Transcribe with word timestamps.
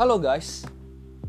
Halo 0.00 0.16
guys, 0.16 0.64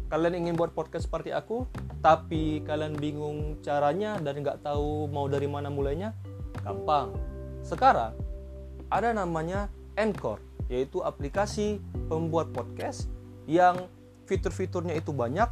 kalian 0.08 0.48
ingin 0.48 0.56
buat 0.56 0.72
podcast 0.72 1.04
seperti 1.04 1.36
aku, 1.36 1.68
tapi 2.00 2.64
kalian 2.64 2.96
bingung 2.96 3.60
caranya 3.60 4.16
dan 4.16 4.40
nggak 4.40 4.64
tahu 4.64 5.12
mau 5.12 5.28
dari 5.28 5.44
mana 5.44 5.68
mulainya? 5.68 6.16
Gampang. 6.64 7.12
Sekarang 7.68 8.16
ada 8.88 9.12
namanya 9.12 9.68
Anchor, 10.00 10.40
yaitu 10.72 11.04
aplikasi 11.04 11.84
pembuat 12.08 12.56
podcast 12.56 13.12
yang 13.44 13.92
fitur-fiturnya 14.24 14.96
itu 14.96 15.12
banyak 15.12 15.52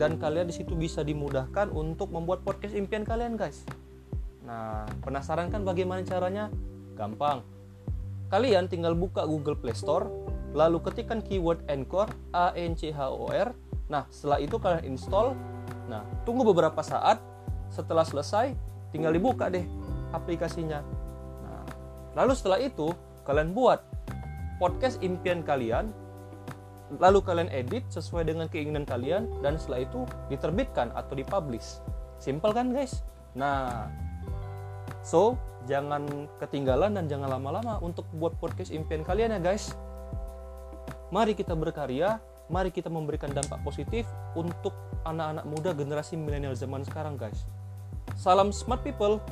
dan 0.00 0.16
kalian 0.16 0.48
di 0.48 0.56
situ 0.56 0.72
bisa 0.72 1.04
dimudahkan 1.04 1.68
untuk 1.68 2.16
membuat 2.16 2.48
podcast 2.48 2.72
impian 2.72 3.04
kalian 3.04 3.36
guys. 3.36 3.60
Nah, 4.48 4.88
penasaran 5.04 5.52
kan 5.52 5.68
bagaimana 5.68 6.00
caranya? 6.00 6.48
Gampang. 6.96 7.44
Kalian 8.32 8.72
tinggal 8.72 8.96
buka 8.96 9.28
Google 9.28 9.60
Play 9.60 9.76
Store 9.76 10.08
lalu 10.54 10.78
ketikkan 10.80 11.18
keyword 11.20 11.60
Anchor 11.66 12.06
A 12.30 12.54
N 12.54 12.78
C 12.78 12.94
H 12.94 13.10
O 13.10 13.28
R. 13.28 13.50
Nah 13.90 14.06
setelah 14.08 14.38
itu 14.40 14.56
kalian 14.56 14.86
install. 14.86 15.34
Nah 15.90 16.06
tunggu 16.22 16.46
beberapa 16.46 16.80
saat. 16.80 17.20
Setelah 17.68 18.06
selesai 18.06 18.54
tinggal 18.94 19.10
dibuka 19.10 19.50
deh 19.50 19.66
aplikasinya. 20.14 20.80
Nah 21.42 21.66
lalu 22.14 22.32
setelah 22.38 22.62
itu 22.62 22.94
kalian 23.26 23.50
buat 23.50 23.82
podcast 24.62 25.02
impian 25.02 25.42
kalian. 25.42 25.90
Lalu 27.02 27.26
kalian 27.26 27.50
edit 27.50 27.82
sesuai 27.90 28.30
dengan 28.30 28.46
keinginan 28.46 28.86
kalian. 28.86 29.26
Dan 29.42 29.58
setelah 29.58 29.82
itu 29.82 30.06
diterbitkan 30.30 30.94
atau 30.94 31.18
dipublish. 31.18 31.82
Simple 32.22 32.54
kan 32.54 32.70
guys? 32.70 33.02
Nah 33.34 33.90
so 35.02 35.34
jangan 35.66 36.28
ketinggalan 36.38 36.94
dan 36.94 37.08
jangan 37.08 37.40
lama-lama 37.40 37.80
untuk 37.80 38.04
buat 38.20 38.36
podcast 38.36 38.68
impian 38.68 39.00
kalian 39.00 39.32
ya 39.32 39.40
guys 39.40 39.72
Mari 41.14 41.38
kita 41.38 41.54
berkarya, 41.54 42.18
mari 42.50 42.74
kita 42.74 42.90
memberikan 42.90 43.30
dampak 43.30 43.62
positif 43.62 44.02
untuk 44.34 44.74
anak-anak 45.06 45.46
muda 45.46 45.70
generasi 45.70 46.18
milenial 46.18 46.58
zaman 46.58 46.82
sekarang, 46.82 47.14
guys. 47.14 47.46
Salam 48.18 48.50
smart 48.50 48.82
people. 48.82 49.22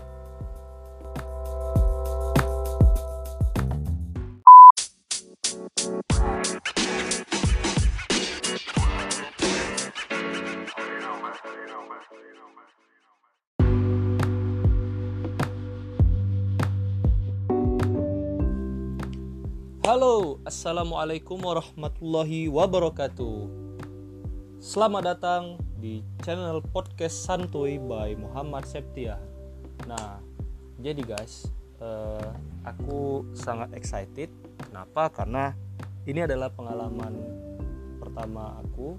Halo, 19.92 20.40
Assalamualaikum 20.48 21.36
warahmatullahi 21.36 22.48
wabarakatuh. 22.48 23.44
Selamat 24.56 25.04
datang 25.04 25.60
di 25.76 26.00
channel 26.24 26.64
podcast 26.64 27.12
Santuy 27.28 27.76
by 27.76 28.16
Muhammad 28.16 28.64
Septia 28.64 29.20
Nah, 29.84 30.16
jadi 30.80 30.96
guys 31.04 31.44
uh, 31.84 32.32
Aku 32.64 33.28
sangat 33.36 33.76
excited. 33.76 34.32
Kenapa? 34.64 35.12
Karena 35.12 35.52
ini 36.08 36.24
adalah 36.24 36.48
pengalaman 36.48 37.12
pertama 38.00 38.64
aku 38.64 38.96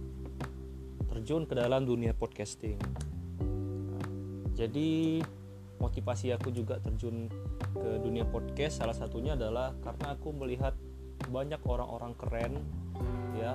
Terjun 1.10 1.50
ke 1.50 1.58
dalam 1.58 1.90
dunia 1.90 2.14
podcasting. 2.14 2.78
Nah, 3.42 4.06
Jadi 4.54 5.26
motivasi 5.84 6.32
aku 6.32 6.54
juga 6.54 6.80
terjun 6.80 7.28
ke 7.76 7.90
dunia 8.00 8.24
podcast. 8.24 8.80
Salah 8.80 8.96
satunya 8.96 9.36
adalah 9.36 9.76
karena 9.84 10.16
aku 10.16 10.32
melihat 10.32 10.72
banyak 11.32 11.62
orang-orang 11.64 12.14
keren 12.20 12.54
ya 13.38 13.54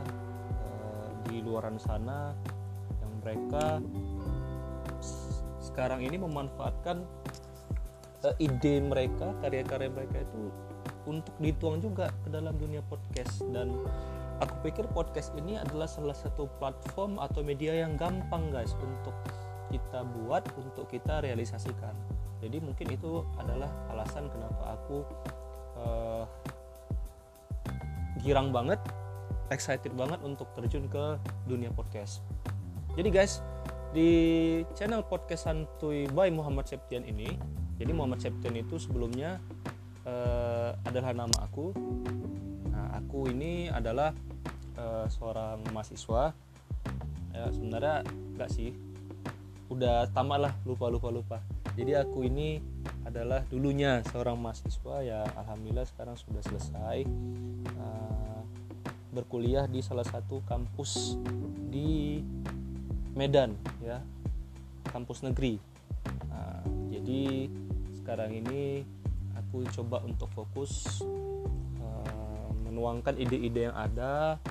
eh, 0.63 1.07
di 1.29 1.43
luaran 1.45 1.77
sana 1.77 2.33
yang 3.01 3.13
mereka 3.21 3.83
sekarang 5.59 6.03
ini 6.03 6.19
memanfaatkan 6.19 7.07
uh, 8.27 8.35
ide 8.43 8.83
mereka 8.83 9.31
karya-karya 9.45 9.91
mereka 9.93 10.19
itu 10.25 10.51
untuk 11.09 11.35
dituang 11.41 11.81
juga 11.81 12.13
ke 12.27 12.29
dalam 12.29 12.53
dunia 12.59 12.85
podcast. 12.85 13.41
Dan 13.49 13.73
aku 14.43 14.55
pikir 14.69 14.85
podcast 14.93 15.33
ini 15.39 15.57
adalah 15.57 15.89
salah 15.89 16.17
satu 16.17 16.51
platform 16.61 17.23
atau 17.23 17.41
media 17.41 17.73
yang 17.79 17.97
gampang 17.97 18.53
guys 18.53 18.75
untuk 18.79 19.15
kita 19.73 20.05
buat 20.05 20.45
untuk 20.57 20.89
kita 20.89 21.25
realisasikan. 21.25 21.95
Jadi 22.39 22.59
mungkin 22.63 22.87
itu 22.93 23.23
adalah 23.41 23.71
alasan 23.91 24.31
kenapa 24.31 24.79
aku 24.79 24.99
uh, 25.79 26.25
girang 28.23 28.51
banget 28.51 28.81
excited 29.49 29.93
banget 29.97 30.21
untuk 30.21 30.51
terjun 30.53 30.87
ke 30.91 31.17
dunia 31.49 31.73
podcast. 31.73 32.21
Jadi 32.99 33.09
guys 33.09 33.41
di 33.97 34.11
channel 34.77 35.01
podcast 35.07 35.49
santuy 35.49 36.05
by 36.13 36.29
Muhammad 36.29 36.69
Septian 36.69 37.09
ini 37.09 37.33
jadi 37.81 37.95
Muhammad 37.97 38.21
Septian 38.21 38.53
itu 38.59 38.77
sebelumnya 38.77 39.41
uh, 40.05 40.77
adalah 40.85 41.15
nama 41.15 41.37
aku. 41.47 41.73
Nah 42.69 42.99
aku 42.99 43.31
ini 43.33 43.71
adalah 43.71 44.13
uh, 44.77 45.07
seorang 45.09 45.63
mahasiswa. 45.73 46.35
Ya 47.33 47.45
sebenarnya 47.55 48.03
enggak 48.35 48.51
sih. 48.51 48.75
Udah 49.71 50.11
tamat 50.11 50.49
lah 50.49 50.53
lupa 50.65 50.89
lupa 50.91 51.09
lupa 51.13 51.39
jadi 51.79 52.03
aku 52.03 52.27
ini 52.27 52.59
adalah 53.07 53.47
dulunya 53.47 54.03
seorang 54.11 54.35
mahasiswa 54.35 54.99
ya 55.07 55.23
alhamdulillah 55.39 55.87
sekarang 55.87 56.19
sudah 56.19 56.43
selesai 56.43 57.07
uh, 57.79 58.43
berkuliah 59.15 59.71
di 59.71 59.79
salah 59.79 60.03
satu 60.03 60.43
kampus 60.43 61.15
di 61.71 62.19
Medan 63.15 63.55
ya 63.79 64.03
kampus 64.91 65.23
negeri. 65.23 65.63
Uh, 66.35 66.67
jadi 66.91 67.47
sekarang 68.03 68.35
ini 68.35 68.83
aku 69.39 69.63
coba 69.71 70.03
untuk 70.03 70.27
fokus 70.35 70.99
uh, 71.79 72.49
menuangkan 72.67 73.15
ide-ide 73.23 73.71
yang 73.71 73.77
ada 73.79 74.43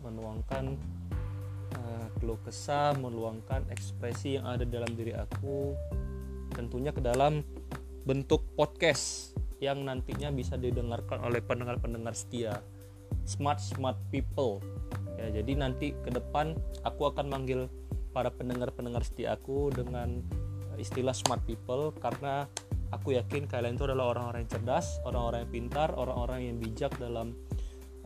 menuangkan 0.00 0.80
uh, 1.76 2.06
keluh 2.16 2.40
kesah 2.40 2.96
meluangkan 2.96 3.68
ekspresi 3.68 4.40
yang 4.40 4.48
ada 4.48 4.64
dalam 4.64 4.90
diri 4.96 5.12
aku 5.12 5.76
tentunya 6.54 6.94
ke 6.94 7.02
dalam 7.02 7.42
bentuk 8.06 8.46
podcast 8.54 9.34
yang 9.58 9.82
nantinya 9.82 10.30
bisa 10.30 10.54
didengarkan 10.54 11.20
oleh 11.26 11.42
pendengar-pendengar 11.42 12.14
setia. 12.14 12.62
Smart 13.26 13.58
smart 13.58 13.98
people. 14.14 14.62
Ya 15.18 15.42
jadi 15.42 15.58
nanti 15.58 15.92
ke 16.06 16.10
depan 16.14 16.54
aku 16.86 17.10
akan 17.10 17.26
manggil 17.26 17.66
para 18.14 18.30
pendengar-pendengar 18.30 19.02
setia 19.02 19.34
aku 19.34 19.74
dengan 19.74 20.22
istilah 20.78 21.14
smart 21.14 21.42
people 21.42 21.90
karena 21.98 22.46
aku 22.94 23.18
yakin 23.18 23.50
kalian 23.50 23.74
itu 23.74 23.90
adalah 23.90 24.14
orang-orang 24.14 24.46
yang 24.46 24.52
cerdas 24.54 24.86
orang-orang 25.02 25.46
yang 25.46 25.52
pintar 25.52 25.88
orang-orang 25.98 26.38
yang 26.46 26.56
bijak 26.62 26.92
dalam 26.98 27.34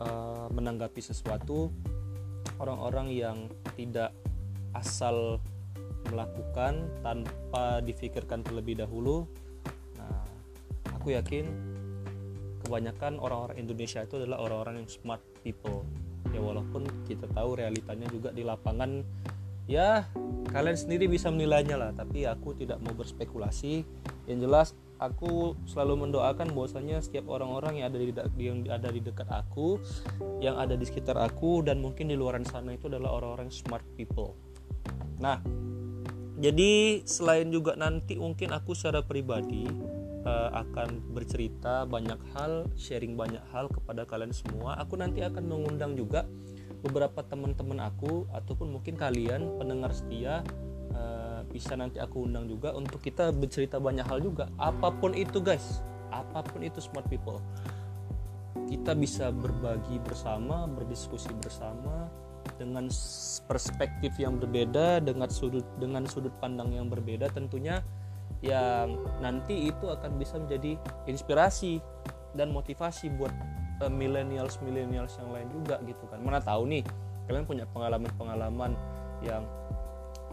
uh, 0.00 0.48
menanggapi 0.52 1.00
sesuatu 1.04 1.68
orang-orang 2.56 3.12
yang 3.12 3.38
tidak 3.76 4.16
asal 4.72 5.40
melakukan 6.10 6.88
tanpa 7.04 7.80
difikirkan 7.84 8.42
terlebih 8.42 8.80
dahulu. 8.80 9.28
Nah 9.96 10.24
aku 10.92 11.14
yakin 11.14 11.48
kebanyakan 12.66 13.16
orang-orang 13.16 13.56
Indonesia 13.56 14.04
itu 14.04 14.20
adalah 14.20 14.44
orang-orang 14.44 14.84
yang 14.84 14.88
smart 14.90 15.24
people. 15.40 15.86
Ya 16.34 16.44
walaupun 16.44 16.84
kita 17.08 17.24
tahu 17.32 17.56
realitanya 17.56 18.04
juga 18.12 18.28
di 18.34 18.44
lapangan 18.44 19.00
ya 19.64 20.04
kalian 20.52 20.76
sendiri 20.76 21.08
bisa 21.08 21.32
menilainya 21.32 21.80
lah. 21.80 21.90
Tapi 21.96 22.28
aku 22.28 22.52
tidak 22.58 22.80
mau 22.84 22.92
berspekulasi. 22.92 23.84
Yang 24.28 24.38
jelas 24.44 24.68
aku 24.98 25.54
selalu 25.64 26.10
mendoakan 26.10 26.52
bahwasanya 26.52 26.98
setiap 27.00 27.30
orang-orang 27.30 27.80
yang 27.80 27.86
ada 27.88 27.98
di 28.02 28.12
yang 28.42 28.58
ada 28.66 28.90
di 28.90 29.00
dekat 29.00 29.30
aku 29.30 29.78
yang 30.42 30.58
ada 30.58 30.74
di 30.74 30.84
sekitar 30.84 31.14
aku 31.16 31.62
dan 31.62 31.78
mungkin 31.78 32.10
di 32.10 32.18
luaran 32.18 32.42
sana 32.42 32.74
itu 32.74 32.90
adalah 32.90 33.14
orang-orang 33.14 33.48
smart 33.48 33.86
people. 33.94 34.34
Nah 35.22 35.38
jadi 36.38 37.02
selain 37.02 37.50
juga 37.50 37.74
nanti 37.74 38.14
mungkin 38.14 38.54
aku 38.54 38.72
secara 38.72 39.02
pribadi 39.02 39.66
uh, 40.22 40.50
akan 40.54 41.10
bercerita 41.10 41.82
banyak 41.84 42.18
hal 42.34 42.70
sharing 42.78 43.18
banyak 43.18 43.42
hal 43.50 43.66
kepada 43.66 44.06
kalian 44.06 44.30
semua. 44.30 44.78
Aku 44.78 44.94
nanti 44.94 45.20
akan 45.26 45.44
mengundang 45.44 45.98
juga 45.98 46.24
beberapa 46.78 47.26
teman-teman 47.26 47.90
aku 47.90 48.30
ataupun 48.30 48.70
mungkin 48.70 48.94
kalian 48.94 49.58
pendengar 49.58 49.90
setia 49.90 50.46
uh, 50.94 51.42
bisa 51.50 51.74
nanti 51.74 51.98
aku 51.98 52.22
undang 52.22 52.46
juga 52.46 52.70
untuk 52.70 53.02
kita 53.02 53.34
bercerita 53.34 53.82
banyak 53.82 54.06
hal 54.06 54.22
juga. 54.22 54.46
Apa 54.62 54.94
pun 54.94 55.18
itu 55.18 55.42
guys 55.42 55.82
apa 56.12 56.40
pun 56.44 56.64
itu 56.64 56.80
smart 56.80 57.06
people 57.08 57.40
kita 58.68 58.92
bisa 58.92 59.32
berbagi 59.32 59.96
bersama 60.04 60.68
berdiskusi 60.68 61.32
bersama 61.40 62.08
dengan 62.58 62.90
perspektif 63.46 64.12
yang 64.18 64.36
berbeda 64.36 65.00
dengan 65.00 65.30
sudut 65.30 65.64
dengan 65.78 66.04
sudut 66.04 66.34
pandang 66.42 66.74
yang 66.74 66.90
berbeda 66.90 67.30
tentunya 67.30 67.80
yang 68.44 68.98
nanti 69.18 69.70
itu 69.70 69.86
akan 69.88 70.18
bisa 70.18 70.38
menjadi 70.38 70.78
inspirasi 71.10 71.82
dan 72.38 72.54
motivasi 72.54 73.10
buat 73.18 73.32
uh, 73.82 73.90
millennials 73.90 74.58
millennials 74.62 75.16
yang 75.18 75.30
lain 75.32 75.48
juga 75.50 75.80
gitu 75.86 76.04
kan. 76.06 76.22
Mana 76.22 76.38
tahu 76.38 76.70
nih 76.70 76.84
kalian 77.26 77.44
punya 77.48 77.64
pengalaman-pengalaman 77.70 78.78
yang 79.26 79.42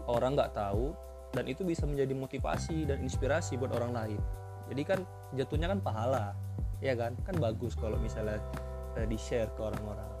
orang 0.06 0.38
nggak 0.38 0.54
tahu 0.54 0.94
dan 1.34 1.44
itu 1.50 1.66
bisa 1.66 1.82
menjadi 1.82 2.14
motivasi 2.14 2.86
dan 2.86 3.02
inspirasi 3.02 3.58
buat 3.58 3.74
orang 3.74 3.92
lain. 3.94 4.20
Jadi 4.70 4.82
kan 4.86 4.98
jatuhnya 5.34 5.66
kan 5.74 5.80
pahala 5.82 6.24
ya 6.78 6.94
kan? 6.94 7.18
Kan 7.26 7.42
bagus 7.42 7.74
kalau 7.74 7.98
misalnya 7.98 8.38
uh, 8.94 9.06
di 9.06 9.18
share 9.18 9.50
ke 9.58 9.60
orang-orang 9.66 10.15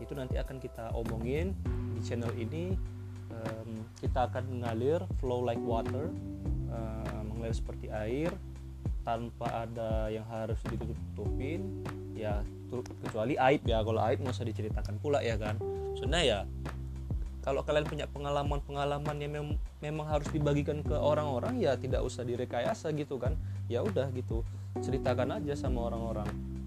itu 0.00 0.12
nanti 0.14 0.38
akan 0.38 0.56
kita 0.58 0.94
omongin 0.94 1.54
di 1.94 2.00
channel 2.02 2.32
ini. 2.34 2.74
Um, 3.28 3.84
kita 4.00 4.26
akan 4.32 4.50
mengalir 4.50 5.04
flow 5.20 5.44
like 5.44 5.60
water 5.60 6.10
uh, 6.72 7.20
mengalir 7.28 7.54
seperti 7.54 7.86
air 7.92 8.32
tanpa 9.04 9.68
ada 9.68 10.10
yang 10.10 10.26
harus 10.26 10.58
ditutup-tutupin. 10.66 11.84
Ya 12.18 12.42
kecuali 13.06 13.38
aib 13.38 13.62
ya. 13.62 13.78
Kalau 13.84 14.00
aib 14.10 14.18
nggak 14.24 14.34
usah 14.34 14.48
diceritakan 14.48 14.98
pula 14.98 15.22
ya 15.22 15.38
kan. 15.38 15.54
Sebenarnya 15.94 16.26
ya 16.26 16.40
kalau 17.46 17.64
kalian 17.64 17.86
punya 17.88 18.04
pengalaman-pengalaman 18.10 19.16
yang 19.22 19.32
mem 19.32 19.48
memang 19.80 20.04
harus 20.04 20.28
dibagikan 20.28 20.84
ke 20.84 20.92
orang-orang 20.92 21.56
ya 21.62 21.78
tidak 21.78 22.02
usah 22.02 22.26
direkayasa 22.26 22.90
gitu 22.92 23.16
kan. 23.16 23.38
Ya 23.70 23.80
udah 23.86 24.10
gitu. 24.12 24.42
Ceritakan 24.82 25.38
aja 25.38 25.54
sama 25.54 25.86
orang-orang 25.88 26.57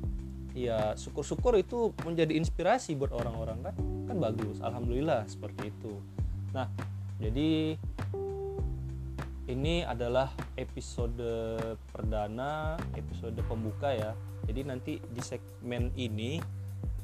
ya 0.51 0.93
syukur-syukur 0.99 1.55
itu 1.59 1.95
menjadi 2.03 2.35
inspirasi 2.35 2.95
buat 2.95 3.11
orang-orang 3.15 3.71
kan? 3.71 3.75
Kan 4.07 4.17
bagus 4.19 4.59
alhamdulillah 4.59 5.27
seperti 5.27 5.71
itu. 5.71 5.93
Nah 6.51 6.67
jadi 7.21 7.75
ini 9.51 9.83
adalah 9.83 10.31
episode 10.55 11.27
perdana 11.91 12.79
episode 12.95 13.37
pembuka 13.47 13.91
ya. 13.91 14.11
Jadi 14.47 14.61
nanti 14.65 14.93
di 14.97 15.21
segmen 15.21 15.93
ini 15.95 16.41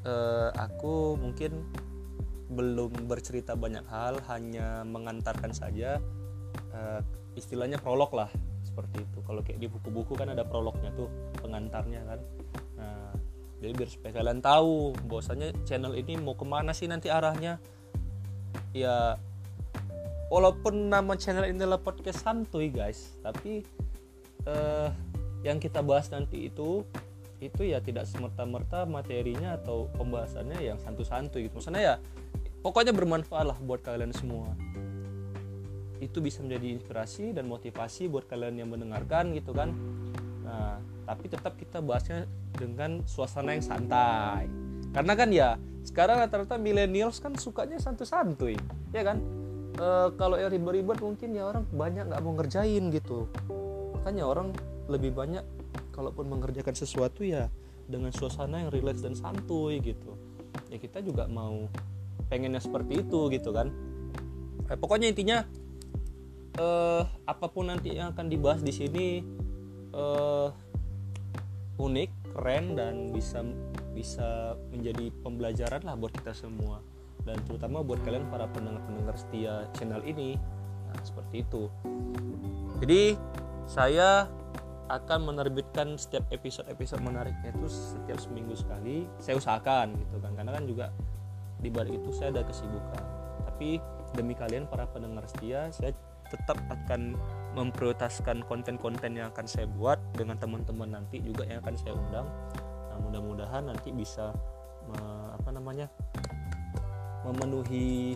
eh, 0.03 0.49
aku 0.55 1.15
mungkin 1.15 1.63
belum 2.47 3.11
bercerita 3.11 3.59
banyak 3.59 3.83
hal 3.91 4.23
hanya 4.31 4.87
mengantarkan 4.87 5.51
saja 5.51 5.99
uh, 6.71 7.03
istilahnya 7.35 7.75
prolog 7.75 8.11
lah 8.15 8.31
seperti 8.63 9.03
itu. 9.03 9.19
Kalau 9.27 9.43
kayak 9.43 9.59
di 9.59 9.67
buku-buku 9.67 10.15
kan 10.15 10.31
ada 10.31 10.47
prolognya 10.47 10.95
tuh 10.95 11.11
pengantarnya 11.43 12.07
kan 12.07 12.19
jadi 13.57 13.73
biar 13.73 13.89
supaya 13.89 14.11
kalian 14.21 14.39
tahu 14.41 14.93
bahwasanya 15.09 15.49
channel 15.65 15.97
ini 15.97 16.13
mau 16.17 16.37
ke 16.37 16.45
mana 16.45 16.77
sih 16.77 16.85
nanti 16.85 17.09
arahnya. 17.09 17.57
Ya 18.73 19.17
walaupun 20.29 20.93
nama 20.93 21.17
channel 21.17 21.49
ini 21.49 21.57
adalah 21.57 21.81
podcast 21.81 22.21
santuy 22.21 22.69
guys 22.69 23.15
tapi 23.23 23.63
uh, 24.45 24.91
yang 25.41 25.57
kita 25.57 25.81
bahas 25.81 26.11
nanti 26.11 26.51
itu 26.51 26.83
itu 27.37 27.61
ya 27.69 27.77
tidak 27.81 28.09
semerta-merta 28.09 28.89
materinya 28.89 29.57
atau 29.57 29.89
pembahasannya 29.93 30.57
yang 30.61 30.77
santu-santu 30.81 31.41
gitu. 31.41 31.57
Maksudnya 31.57 31.81
ya 31.81 31.95
pokoknya 32.61 32.93
bermanfaat 32.93 33.45
lah 33.45 33.57
buat 33.61 33.81
kalian 33.81 34.13
semua. 34.13 34.53
Itu 35.97 36.21
bisa 36.21 36.45
menjadi 36.45 36.77
inspirasi 36.77 37.33
dan 37.33 37.49
motivasi 37.49 38.05
buat 38.09 38.29
kalian 38.29 38.61
yang 38.61 38.69
mendengarkan 38.69 39.33
gitu 39.33 39.53
kan 39.53 39.73
nah 40.47 40.79
tapi 41.03 41.27
tetap 41.27 41.59
kita 41.59 41.83
bahasnya 41.83 42.23
dengan 42.55 43.03
suasana 43.03 43.55
yang 43.55 43.63
santai. 43.63 44.47
Karena 44.91 45.13
kan 45.15 45.29
ya 45.31 45.49
sekarang 45.87 46.19
rata-rata 46.19 46.59
millennials 46.59 47.23
kan 47.23 47.31
sukanya 47.35 47.79
santu-santuy 47.79 48.59
ya 48.91 49.03
kan? 49.07 49.19
E, 49.77 49.87
kalau 50.19 50.35
yang 50.35 50.51
ribet-ribet 50.51 50.99
mungkin 50.99 51.29
ya 51.31 51.47
orang 51.47 51.63
banyak 51.71 52.11
nggak 52.11 52.21
mau 52.23 52.33
ngerjain 52.35 52.83
gitu. 52.91 53.27
Makanya 53.99 54.23
orang 54.27 54.51
lebih 54.91 55.15
banyak 55.15 55.43
kalaupun 55.95 56.27
mengerjakan 56.27 56.75
sesuatu 56.75 57.23
ya 57.23 57.47
dengan 57.87 58.11
suasana 58.11 58.67
yang 58.67 58.69
rileks 58.71 59.03
dan 59.03 59.15
santuy 59.15 59.79
gitu. 59.79 60.11
Ya 60.67 60.77
kita 60.79 60.99
juga 60.99 61.31
mau 61.31 61.71
pengennya 62.27 62.59
seperti 62.59 63.07
itu 63.07 63.31
gitu 63.31 63.55
kan. 63.55 63.71
Eh, 64.67 64.75
pokoknya 64.75 65.07
intinya 65.07 65.47
eh, 66.59 67.03
apa 67.23 67.47
pun 67.47 67.71
nanti 67.71 67.95
yang 67.95 68.11
akan 68.11 68.27
dibahas 68.27 68.59
di 68.59 68.75
sini 68.75 69.23
eh, 69.97 70.47
unik 71.77 72.09
keren 72.33 72.77
dan 72.77 73.09
bisa 73.09 73.41
bisa 73.97 74.53
menjadi 74.69 75.09
pembelajaran 75.25 75.81
lah 75.81 75.97
buat 75.97 76.13
kita 76.13 76.37
semua. 76.37 76.85
Dan 77.25 77.41
terutama 77.49 77.81
buat 77.81 77.99
kalian 78.05 78.29
para 78.29 78.45
pendengar-pendengar 78.53 79.17
setia 79.17 79.65
channel 79.73 80.05
ini. 80.05 80.37
Nah, 80.87 81.01
seperti 81.01 81.43
itu. 81.43 81.67
Jadi 82.79 83.17
saya 83.67 84.29
akan 84.87 85.33
menerbitkan 85.33 85.99
setiap 85.99 86.23
episode-episode 86.31 87.03
menariknya 87.03 87.51
itu 87.51 87.67
setiap 87.67 88.21
seminggu 88.21 88.55
sekali. 88.55 89.03
Saya 89.19 89.35
usahakan 89.35 89.97
gitu 89.99 90.21
kan 90.23 90.31
karena 90.37 90.51
kan 90.55 90.63
juga 90.63 90.85
di 91.59 91.67
balik 91.67 91.99
itu 91.99 92.15
saya 92.15 92.31
ada 92.31 92.47
kesibukan. 92.47 93.03
Tapi 93.49 93.81
demi 94.15 94.37
kalian 94.37 94.69
para 94.71 94.87
pendengar 94.87 95.27
setia 95.27 95.67
saya 95.75 95.91
tetap 96.31 96.55
akan 96.71 97.19
memprioritaskan 97.57 98.45
konten-konten 98.45 99.17
yang 99.17 99.33
akan 99.33 99.49
saya 99.49 99.65
buat 99.65 99.97
dengan 100.13 100.37
teman-teman 100.37 101.01
nanti 101.01 101.17
juga 101.25 101.49
yang 101.49 101.65
akan 101.65 101.75
saya 101.75 101.93
undang. 101.97 102.27
Nah 102.93 102.97
mudah-mudahan 103.01 103.65
nanti 103.65 103.89
bisa 103.89 104.29
me, 104.85 104.97
apa 105.33 105.49
namanya 105.49 105.89
memenuhi 107.25 108.13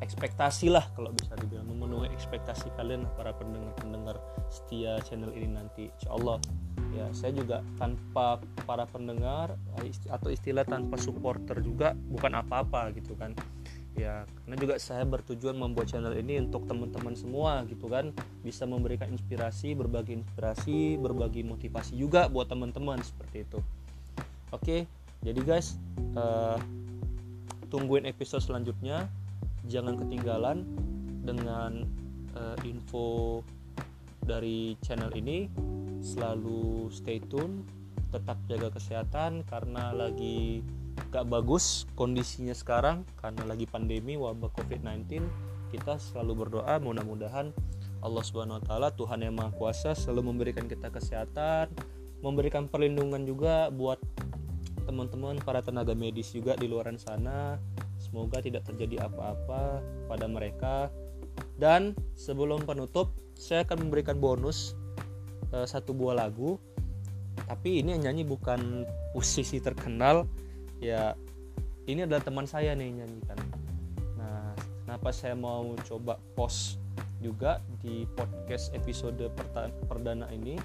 ekspektasi 0.00 0.72
lah 0.72 0.88
kalau 0.96 1.12
bisa 1.12 1.36
dibilang 1.36 1.68
memenuhi 1.68 2.08
ekspektasi 2.08 2.72
kalian 2.74 3.04
para 3.20 3.36
pendengar-pendengar 3.36 4.16
setia 4.48 4.96
channel 5.04 5.30
ini 5.36 5.52
nanti. 5.52 5.92
Insya 5.92 6.16
Allah 6.16 6.40
ya 6.96 7.06
saya 7.12 7.36
juga 7.36 7.60
tanpa 7.76 8.40
para 8.64 8.88
pendengar 8.88 9.54
atau 10.08 10.28
istilah 10.32 10.64
tanpa 10.64 10.96
supporter 10.96 11.60
juga 11.62 11.94
bukan 11.94 12.32
apa-apa 12.40 12.90
gitu 12.96 13.14
kan 13.14 13.36
ya 13.98 14.22
karena 14.22 14.56
juga 14.56 14.74
saya 14.78 15.02
bertujuan 15.02 15.58
membuat 15.58 15.90
channel 15.90 16.14
ini 16.14 16.38
untuk 16.38 16.64
teman-teman 16.66 17.14
semua 17.18 17.66
gitu 17.66 17.90
kan. 17.90 18.14
Bisa 18.40 18.64
memberikan 18.64 19.10
inspirasi 19.10 19.74
berbagi 19.74 20.22
inspirasi 20.22 20.96
berbagi 20.96 21.42
motivasi 21.42 21.98
juga 21.98 22.30
buat 22.30 22.46
teman-teman 22.46 23.02
seperti 23.02 23.46
itu. 23.46 23.58
Oke 24.50 24.86
jadi 25.20 25.40
guys 25.44 25.76
uh, 26.16 26.56
tungguin 27.68 28.08
episode 28.08 28.40
selanjutnya. 28.40 29.06
Jangan 29.68 30.00
ketinggalan 30.00 30.64
dengan 31.20 31.84
uh, 32.32 32.56
info 32.64 33.40
dari 34.24 34.74
channel 34.80 35.12
ini. 35.12 35.46
Selalu 36.00 36.88
stay 36.88 37.20
tune 37.20 37.60
tetap 38.10 38.40
jaga 38.50 38.74
kesehatan 38.74 39.46
karena 39.46 39.94
lagi 39.94 40.64
gak 41.10 41.26
bagus 41.26 41.90
kondisinya 41.98 42.54
sekarang 42.54 43.02
karena 43.18 43.42
lagi 43.42 43.66
pandemi 43.66 44.14
wabah 44.14 44.50
covid-19 44.54 45.26
kita 45.74 45.98
selalu 45.98 46.46
berdoa 46.46 46.78
mudah-mudahan 46.78 47.50
Allah 48.00 48.22
Subhanahu 48.24 48.62
wa 48.62 48.64
taala 48.64 48.88
Tuhan 48.94 49.22
yang 49.26 49.34
Maha 49.36 49.52
Kuasa 49.54 49.92
selalu 49.92 50.32
memberikan 50.34 50.70
kita 50.70 50.88
kesehatan 50.88 51.70
memberikan 52.20 52.68
perlindungan 52.68 53.24
juga 53.24 53.68
buat 53.72 54.00
teman-teman 54.84 55.40
para 55.40 55.62
tenaga 55.64 55.94
medis 55.96 56.32
juga 56.32 56.56
di 56.56 56.68
luar 56.68 56.90
sana. 56.98 57.56
Semoga 58.00 58.40
tidak 58.40 58.64
terjadi 58.66 59.06
apa-apa 59.08 59.80
pada 60.08 60.26
mereka. 60.26 60.88
Dan 61.56 61.92
sebelum 62.16 62.64
penutup 62.64 63.12
saya 63.36 63.64
akan 63.64 63.88
memberikan 63.88 64.16
bonus 64.18 64.74
uh, 65.52 65.64
satu 65.64 65.92
buah 65.94 66.16
lagu. 66.26 66.56
Tapi 67.46 67.80
ini 67.80 67.96
yang 67.96 68.10
nyanyi 68.10 68.24
bukan 68.26 68.84
musisi 69.16 69.62
terkenal 69.62 70.26
ya 70.80 71.14
ini 71.84 72.08
adalah 72.08 72.24
teman 72.24 72.48
saya 72.48 72.72
nih 72.72 73.04
nyanyikan. 73.04 73.38
Nah 74.16 74.56
kenapa 74.84 75.12
saya 75.12 75.36
mau 75.36 75.76
coba 75.84 76.16
post 76.34 76.80
juga 77.20 77.60
di 77.84 78.08
podcast 78.16 78.72
episode 78.72 79.20
perdana 79.86 80.26
ini? 80.32 80.56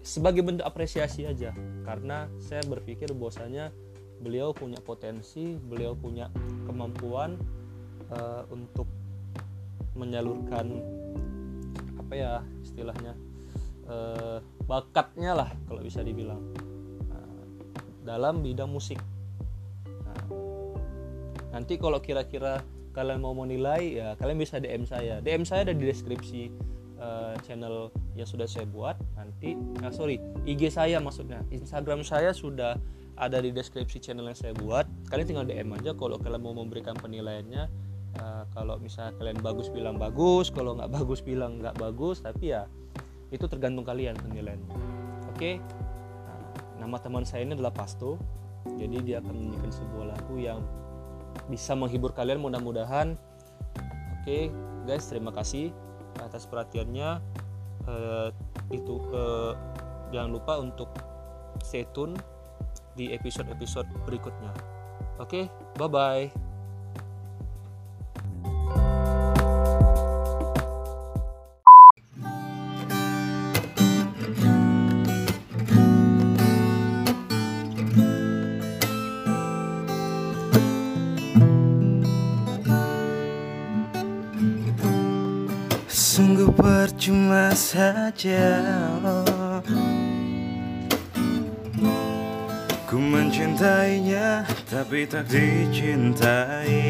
Sebagai 0.00 0.40
bentuk 0.40 0.64
apresiasi 0.64 1.28
aja 1.28 1.52
karena 1.84 2.30
saya 2.40 2.64
berpikir 2.64 3.12
bahwasanya 3.12 3.68
beliau 4.18 4.50
punya 4.50 4.80
potensi 4.82 5.54
beliau 5.54 5.94
punya 5.94 6.26
kemampuan 6.66 7.38
uh, 8.10 8.42
untuk 8.50 8.88
menyalurkan 9.94 10.78
apa 11.98 12.12
ya 12.14 12.32
istilahnya 12.62 13.12
eh, 13.90 14.38
bakatnya 14.64 15.34
lah 15.34 15.50
kalau 15.66 15.82
bisa 15.82 16.06
dibilang 16.06 16.40
dalam 18.08 18.40
bidang 18.40 18.72
musik. 18.72 18.96
Nah, 19.84 20.24
nanti 21.52 21.76
kalau 21.76 22.00
kira-kira 22.00 22.64
kalian 22.96 23.20
mau 23.20 23.36
menilai 23.36 24.00
ya 24.00 24.16
kalian 24.16 24.40
bisa 24.40 24.56
DM 24.56 24.88
saya. 24.88 25.20
DM 25.20 25.44
saya 25.44 25.68
ada 25.68 25.76
di 25.76 25.84
deskripsi 25.84 26.48
uh, 26.96 27.36
channel 27.44 27.92
yang 28.16 28.24
sudah 28.24 28.48
saya 28.48 28.64
buat. 28.64 28.96
Nanti 29.14 29.52
nah 29.84 29.92
sorry 29.92 30.16
IG 30.48 30.72
saya 30.72 30.96
maksudnya. 30.98 31.44
Instagram 31.52 32.00
saya 32.00 32.32
sudah 32.32 32.80
ada 33.20 33.38
di 33.44 33.52
deskripsi 33.52 34.00
channel 34.00 34.24
yang 34.26 34.38
saya 34.38 34.56
buat. 34.56 34.88
Kalian 35.12 35.26
tinggal 35.28 35.46
DM 35.46 35.76
aja 35.76 35.92
kalau 35.92 36.16
kalian 36.16 36.40
mau 36.40 36.56
memberikan 36.56 36.96
penilaiannya. 36.96 37.68
Uh, 38.18 38.42
kalau 38.56 38.80
misalnya 38.80 39.12
kalian 39.20 39.38
bagus 39.44 39.68
bilang 39.68 40.00
bagus 40.00 40.48
kalau 40.48 40.72
nggak 40.74 40.90
bagus 40.98 41.20
bilang 41.20 41.60
nggak 41.60 41.76
bagus 41.76 42.24
tapi 42.24 42.56
ya 42.56 42.64
itu 43.28 43.44
tergantung 43.44 43.84
kalian 43.84 44.16
penilaiannya. 44.16 44.72
Oke? 45.36 45.60
nah, 45.60 45.87
nama 46.78 46.96
teman 47.02 47.26
saya 47.26 47.44
ini 47.44 47.58
adalah 47.58 47.74
Pasto. 47.74 48.16
Jadi 48.78 49.02
dia 49.02 49.18
akan 49.18 49.32
menyanyikan 49.34 49.72
sebuah 49.72 50.04
lagu 50.14 50.34
yang 50.38 50.60
bisa 51.50 51.74
menghibur 51.74 52.14
kalian 52.14 52.40
mudah-mudahan. 52.40 53.18
Oke 54.18 54.52
guys 54.86 55.06
terima 55.10 55.34
kasih 55.34 55.74
atas 56.22 56.46
perhatiannya. 56.46 57.20
Eh, 57.88 58.28
itu 58.74 58.94
eh, 59.12 59.52
jangan 60.12 60.30
lupa 60.32 60.60
untuk 60.60 60.90
stay 61.64 61.88
tune 61.96 62.16
di 62.98 63.14
episode-episode 63.14 63.88
berikutnya. 64.04 64.52
Oke 65.18 65.50
bye 65.78 65.88
bye 65.90 66.47
Percuma 86.98 87.54
saja. 87.54 88.58
Ku 92.90 92.98
mencintainya 92.98 94.42
tapi 94.66 95.06
tak 95.06 95.30
dicintai. 95.30 96.82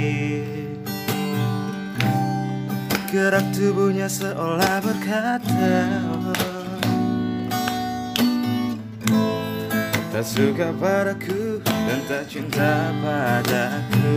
Gerak 3.12 3.52
tubuhnya 3.52 4.08
seolah 4.08 4.80
berkata 4.80 5.76
Tak 10.08 10.24
suka 10.24 10.72
padaku 10.80 11.60
dan 11.60 12.00
tak 12.08 12.24
cinta 12.32 12.96
padaku. 13.04 14.16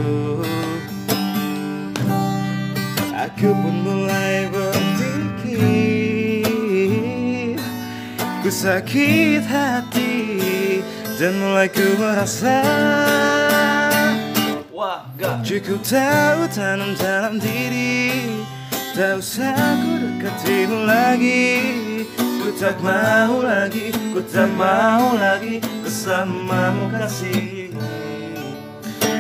Aku 3.12 3.50
pun 3.52 3.76
mulai 3.84 4.48
berpikir 4.48 5.11
Ku 8.52 8.68
sakit 8.68 9.48
hati 9.48 10.12
Dan 11.16 11.40
mulai 11.40 11.72
ku 11.72 11.88
merasa 11.96 12.60
Cukup 15.40 15.80
tahu 15.80 16.52
tanam 16.52 16.92
dalam 17.00 17.40
diri. 17.40 18.28
Tak 18.92 19.24
usah 19.24 19.56
ku 19.56 19.92
dekatimu 20.04 20.84
lagi. 20.84 21.48
Ku 22.20 22.52
tak 22.60 22.76
mau 22.84 23.40
lagi 23.40 23.96
Ku 24.12 24.20
tak 24.20 24.52
mau 24.60 25.16
lagi 25.16 25.64
Bersamamu 25.88 26.92
kasih. 26.92 27.72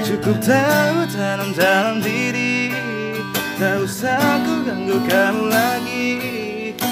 Cukup 0.04 0.44
tahu 0.44 1.08
tanam 1.08 1.56
dalam 1.56 2.04
diri. 2.04 2.76
Tak 3.56 3.80
usah 3.80 4.44
ku 4.44 4.68
ganggu 4.68 5.00
kamu 5.08 5.44
lagi 5.48 6.40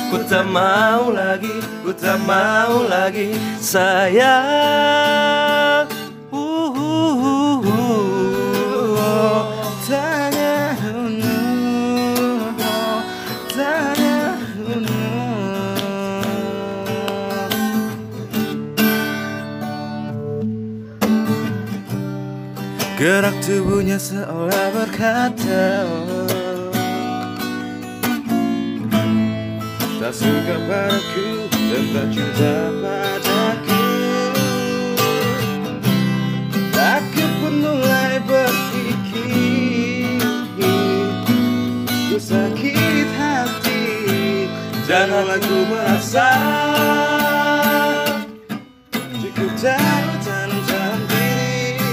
Ku 0.09 0.17
tak 0.25 0.49
mau 0.49 1.13
lagi 1.13 1.61
Ku 1.85 1.93
tak 1.93 2.17
mau 2.25 2.81
lagi. 2.89 3.37
Sayang. 3.61 4.25
Uh, 6.33 6.73
uh, 6.73 7.13
uh, 7.21 7.61
uh. 7.61 9.41
Tanya 9.85 10.73
Tanya 13.53 14.33
Gerak 22.99 23.37
tubuhnya 23.45 23.95
seolah 23.95 24.75
berkata 24.75 25.87
Tak 30.09 30.25
suka 30.25 30.57
padaku 30.65 31.45
dan 31.53 31.83
tak 31.93 32.07
cinta 32.09 32.73
padaku. 32.81 33.85
Aku 36.73 37.25
pun 37.37 37.53
mulai 37.61 38.17
berpikir 38.25 40.17
Ku 42.09 42.17
sakit 42.17 43.07
hati 43.21 43.85
Dan 44.89 45.13
mulai 45.13 45.37
ku 45.45 45.69
merasa. 45.69 46.29
Cukup 49.13 49.51
tahu 49.61 50.09
tanam 50.25 50.99
diri 51.05 51.85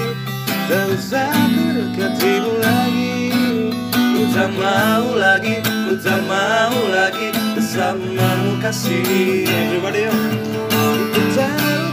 Tak 0.64 0.88
usah 0.88 1.36
ku 1.52 1.64
dekatimu 1.68 2.64
lagi. 2.64 3.28
Ku 3.92 4.24
tak 4.32 4.48
mau 4.56 5.04
lagi, 5.20 5.60
ku 5.60 5.92
tak 6.00 6.24
mau 6.24 6.80
lagi 6.96 7.35
Bersamamu 7.76 8.56
kasih 8.64 9.04
deh 9.04 10.08
yuk 10.08 10.16
Ku 11.12 11.22
tahu 11.36 11.84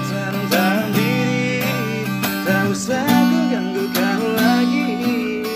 dalam 0.48 0.88
diri. 0.96 2.08
Tak 2.48 2.72
usah 2.72 3.04
ku 3.04 3.40
ganggu 3.52 3.86
kamu 3.92 4.28
lagi. 4.32 4.88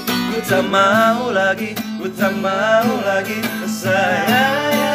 Ku 0.03 0.38
tak 0.43 0.67
mau 0.67 1.31
lagi, 1.31 1.79
ku 1.79 2.12
tak 2.12 2.36
mau 2.43 2.91
lagi. 3.07 3.39
Sayang 3.72 4.87